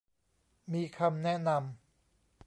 [0.73, 1.65] มีคำแนะนำ